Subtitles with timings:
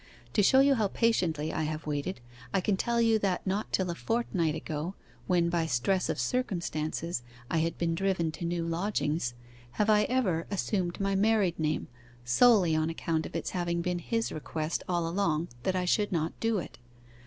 [0.33, 2.21] To show you how patiently I have waited
[2.55, 4.95] I can tell you that not till a fortnight ago,
[5.27, 9.35] when by stress of circumstances I had been driven to new lodgings,
[9.73, 11.87] have I ever assumed my married name,
[12.25, 16.33] solely on account of its having been his request all along that I should not
[16.39, 16.79] do it.